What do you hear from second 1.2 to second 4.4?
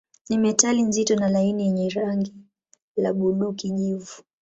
laini yenye rangi ya buluu-kijivu.